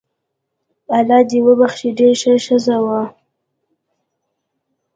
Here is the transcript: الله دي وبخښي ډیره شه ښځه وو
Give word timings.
الله 0.97 1.19
دي 1.29 1.39
وبخښي 1.47 1.89
ډیره 1.97 2.17
شه 2.21 2.33
ښځه 2.45 2.77
وو 2.85 3.01